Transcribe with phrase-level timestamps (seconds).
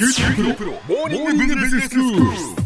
[0.00, 2.59] 큐티 프로 모닝 비즈니스 뉴스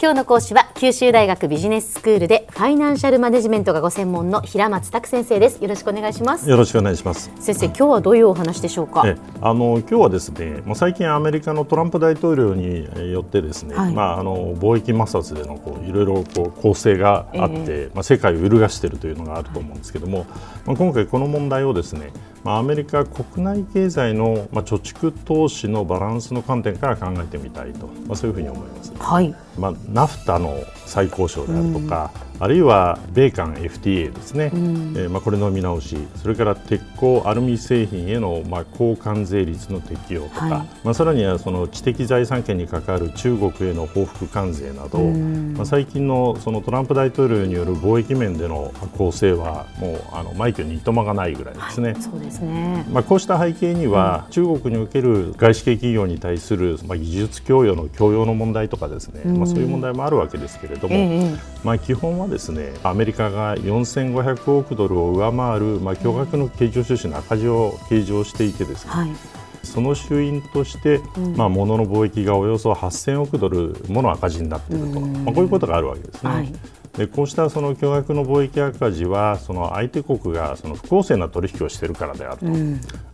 [0.00, 5.60] 今日の講師は九州大学ビジネススクールでファイナンシャルマネジメントがご専門の平松卓先生です。
[5.60, 6.48] よろしくお願いします。
[6.48, 7.32] よろしくお願いします。
[7.40, 9.02] 先生今日はどういうお話でしょうか？
[9.04, 13.92] えあの今日はですね、まあ、最近アメリカのトランプ大統領によってですね、はい。
[13.92, 20.26] まあ、あの貿易摩擦でのこういろいろこう構成があって、まあ、世界を揺るがしているというのがあると思うんですけども、
[20.64, 22.12] まあ、今回この問題をですね、
[22.44, 28.92] まあ、アメリカ国内経済の、まあ、貯蓄投資のバランスの観点から考えてみたいと、まあ、そういうふうに思います。
[28.96, 29.34] はい。
[29.58, 32.10] まあ、ナフタの再交渉であるとか、
[32.40, 40.52] あるいは米韓 FTA ですね、えーまあ、これの見直し、それから鉄鋼、アルミ製品への、まあ、交換税率の適用とか、はい。
[40.84, 51.96] まあ、さらにはその知的財産権に関わる中国への報復関税など、まあ、最近のそのトランプ大統領による貿易面での構成は、もうあの枚挙にいとまがないぐらいですね。
[51.98, 52.86] そうですね。
[52.92, 69.10] まあ、こうした背景には、中国における外資系企業に対する、まあ、技術供与の供与の問題とかですね、まあ、そういう問題もあるわけですけれども、ええまあ、基本はですねアメリカが4500億ドルを上回る、まあ、巨額の経常収支の赤字を計上していてですね、はい。
[69.62, 71.00] その主因として、
[71.36, 76.30] まあ、物の貿易がおよそ8000億ドルもの赤字になっていると、まあ、こういうことがあるわけですね。
[76.30, 76.52] はい
[76.98, 82.46] でこうしたその巨額の貿易赤字はその相手国がその不公正な取引をしているからであると、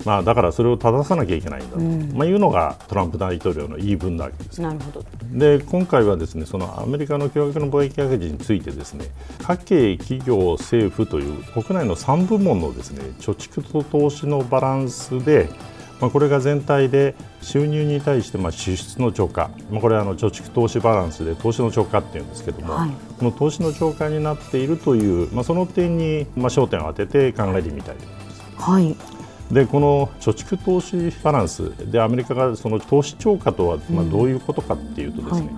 [0.06, 4.62] まあ、だからそれを正さなきゃいけないんだと、まあ、いうのがトランプ大統領の言い分なわけです。
[4.62, 5.04] なるほど。
[5.32, 9.04] で今回はですねそのアメリカの巨額の貿易赤字についてですね
[9.42, 15.50] 家計、企業、政府という国内の3部門のですね貯蓄と投資のバランスで、
[16.00, 22.90] まあ、これが全体で収入に対してまあ支出の超過、まあ、これはあの貯蓄投資バランスで投資の超過っていうんですけども、はい。
[23.18, 28.70] この投資の超過になっているという、まあ、その点にまあ焦点を当てて考えてみたいと思います。
[28.70, 29.13] はい
[29.50, 35.50] でこの貯蓄投資バランスでアメリカがその投資超過とはまあどういうことかっていうとですね、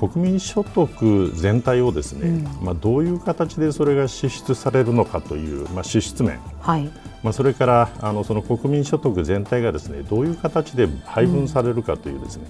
[0.00, 6.90] 国民所得全体をですね、まあ、どういう形でそれが支出されるのかという、まあ、支出面、はい。
[7.22, 12.44] まあ、それからあのその国民所得全体がですねどういう形で配分されるかというですね、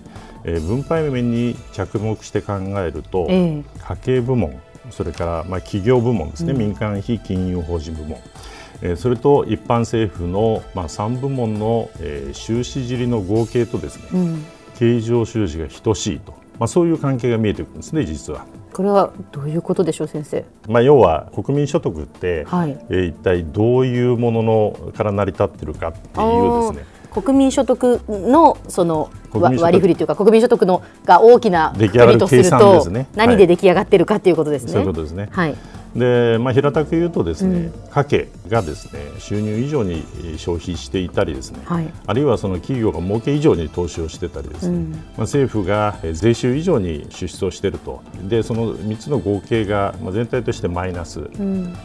[0.44, 3.65] えー分配面に着目して考えると、ええ。
[3.81, 4.59] 家計部門
[4.91, 8.12] それからまあ企業部門ですね、民間非金融法人部門。
[8.12, 8.59] えー
[8.97, 14.45] それと一般政府のまあ3部門の、えー収支尻の合計とですね、うん
[14.79, 18.47] 経常収支が等しいと、まあ、そういう関係が見えてくるんですね、実は。
[18.73, 20.45] これはどういうことでしょう先生？
[20.69, 32.87] まあ、要は国民所得って、はいえー一体どういうもののから成り立っているかっていうですね国民所得のその割り振りというか国民所得のが大きな国とすると、
[33.17, 34.73] 何で出来上がってるかということですね。
[34.73, 35.29] そういうことですね。
[35.31, 35.57] はい。
[35.95, 41.93] で、まあ、平たく言うとですね、家計がですね収入以上にえー消費していたりですね、はい。
[42.06, 48.03] あるいはその企業が儲け以上に投資をしてたりですね、まあ、政府がえー税収以上に支出をしていると。
[48.29, 51.29] でその3つの合計がまあ全体としてマイナス、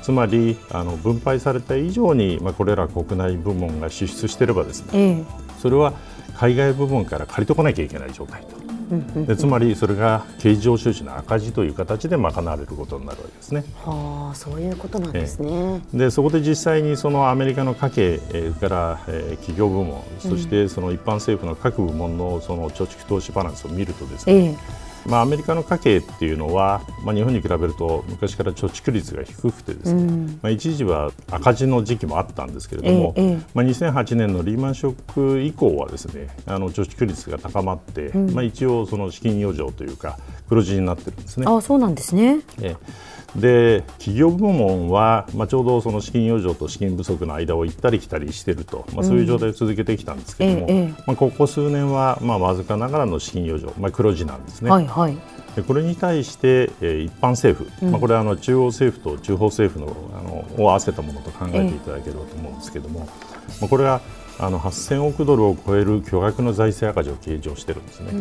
[0.01, 5.23] つまりあの分配された以上に、まあ、これら国内部門が支出していればですねええ。
[5.59, 5.93] それは
[6.35, 8.74] 海外部門から借りとかなきゃいけない状態と。
[9.25, 13.63] でつまりそれが経常収支の赤字という形で賄われることになるわけですね。
[13.83, 15.81] はあそういうことなんですね。
[15.93, 40.17] でそこで実際にそのアメリカの家計えーから、えー企業部門そしてその一般政府の各部門のその貯蓄投資バランスを見るとですね、ええまあ、アメリカの家計っていうのは、まあ、日本に比べると昔から貯蓄率が低くてですね、まあ、一時は赤字の時期もあったんですけれども、ええええまあ、2008年のリーマンショック以降はですねあの貯蓄率が高まって、まあ、一応その資金余剰というか
[40.49, 41.45] 黒字になってるんですね。
[41.47, 42.39] あそうなんですね。
[42.61, 54.71] ええで企業部門は、まあ、ちょうどその資金余剰と資金不足の間を行ったり来たりしていると、まあ、そういう状態を続けてきたんですけども、ええええまあ、ここ数年は、まあ、わずかながらの資金余剰、まあ、黒字なんですね。
[54.71, 55.17] はいはい。
[55.55, 63.01] でこれに対して、えー一般政府、まあ、これはあの中央政府と地方政府のあのを合わせたものと考えていただければと思うんですけども、
[63.61, 64.01] まあ、これは
[64.39, 68.11] あの8000億ドルを超える巨額の財政赤字を計上してるんですね。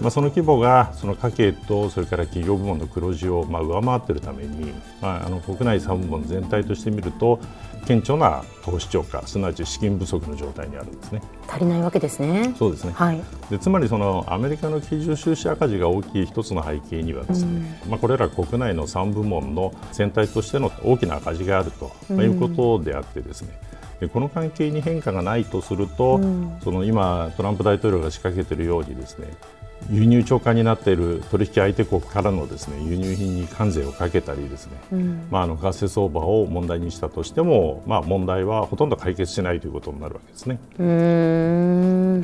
[0.00, 7.38] まあ、その規模がその家計とそれから企業部門の黒字をまあ上回っているために、まあ、あの国内3部門全体として見ると
[7.86, 11.22] 顕著な投資超過すなわち資金不足の状態にあるんですね。
[11.48, 12.54] 足りないわけですね。
[12.58, 13.22] そうですね、はい。
[13.50, 23.50] でつまりそのアメリカの経常収支赤字が大きい一つの背景にはですね、まあ、これら国内の3部門の全体としての大きな赤字があると、まあいうことであってですね
[24.00, 29.28] でこの関係に変化がないとすると、うん、その今、トランプ大統領が仕掛けているようにですね
[29.90, 40.58] 輸入超過になっている取引相手国からのですね輸入品に関税をかけたりですね、うん、まあ、あの為替相場を問題にしたとしても、まあ、問題はほとんど解決しないということになるわけですね。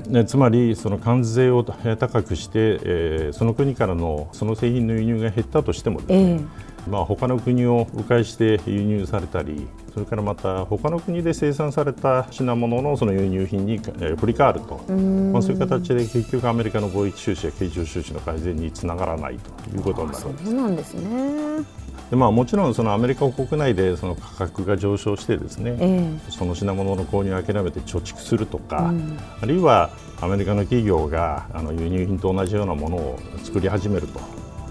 [0.08, 21.86] ねつまりその関税を高くして、えー、その国からのその製品の輸入が減ったとしてもですね、えーまあ、他の国を迂回して輸入されたりそれからまた他の国で生産された品物のその輸入品に振り替わると、まあ、そういう形で結局アメリカの貿易収支や経常収支の改善につながらないということになるそうなんですね。
[22.10, 29.90] でまあ、もちろんそのアメリカ国内でその価格が上昇してですね、えー、その品物の購入を諦めて貯蓄するとか、うん、あるいは
[30.20, 34.20] アメリカの企業があの輸入品と同じようなものを作り始めると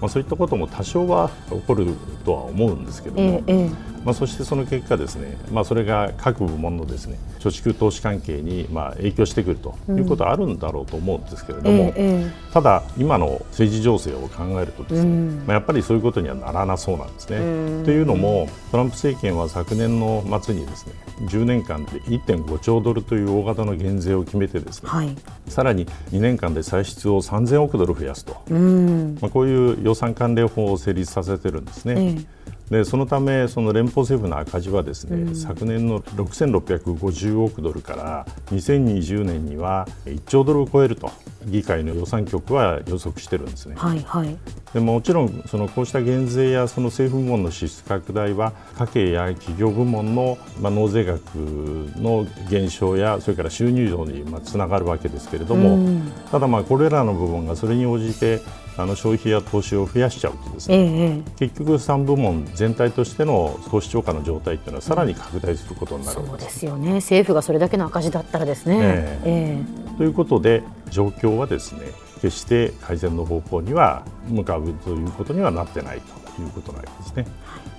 [0.00, 1.94] まあ、そういったことも多少は起こる
[2.24, 3.70] とは思うんですけども、ええ、
[4.06, 17.38] まあ、そしてその結果ですね、まあ、それが各部門のですね貯蓄投資関係にまあ影響してくるということはあるんだろうと思うんですけれども、え、ただ今の政治情勢を考えるとですね、うん、まあ、やっぱりそういうことにはならなそうなんですね。
[17.84, 20.92] というのもトランプ政権は昨年の末にですね
[21.22, 25.16] 10年間で1.5兆ドルという大型の減税を決めてですね、はい、
[25.48, 32.24] さらに2年間で歳出を3000億ドル増やすと、うん、まあ、こういう予算関連法を成立させてるんですね。
[32.70, 41.10] でそのため、その連邦政府の赤字はですね、うん、昨年の6650億ドルから2020年には1兆ドルを超えると
[41.44, 43.76] 議会の予算局は予測してるんですね。
[43.76, 44.36] はいはい、
[44.74, 58.40] でもちろんそのこうした減税やその政府部門の支出拡大は家計や企業部門の、まあ、納税額の減少やそれから収入増にまあつながるわけですけれども、うん、ただまあこれらの部分がそれに応じて
[58.78, 66.94] あの消費や投資を増やしちゃうとですね、ええ、結局3部門全体としての投資超過の状態っていうのはさらに拡大することになる、うん、そうですよね。
[66.94, 68.78] 政府がそれだけの赤字だったらですね。
[69.24, 69.64] え
[69.94, 69.96] え。
[69.96, 71.80] ということで状況はですね
[72.20, 76.00] 決して改善の方向には向かうということにはなってない
[76.36, 77.26] ということなんですね。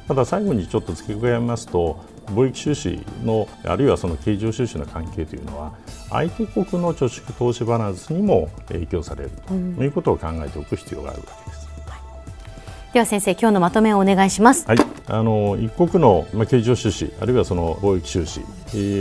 [0.07, 5.73] ただ最後にちょっと付け加えますと貿易収支のあるいはその経常収支の関係というのは
[6.09, 11.68] 相手国の貯蓄投資バランスにも影響されるということを考えておく必要があるわけです。
[12.94, 14.65] では先生今日のまとめをお願いします。
[14.65, 14.77] はい、
[15.07, 18.39] あの一国のまあ経常収支あるいはその貿易収支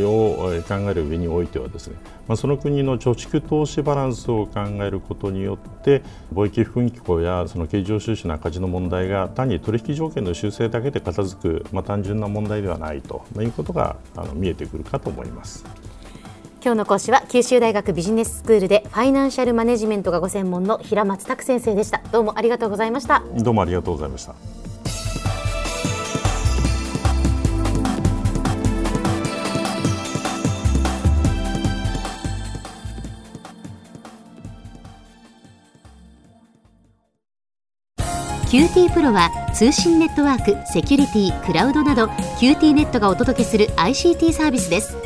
[0.05, 6.03] を考える上においてはですね、まあその国の貯蓄投資バランスを考えることによって
[6.35, 15.64] 貿易不均衡やその経常収支の赤字の問題が単に取引条件の修正だけで片付くまあ単純な問題ではないということがあの見えてくるかと思います。
[16.67, 22.03] 今日の講師は九州大学ビジネススクールでファイナンシャルマネジメントがご専門の平松卓先生でした。
[22.11, 23.23] どうもありがとうございました。
[23.37, 24.35] どうもありがとうございました。
[38.50, 42.07] QT PRO は通信ネットワーク、セキュリティ、クラウドなど
[42.41, 45.06] QT ネットがお届けする ICT サービスです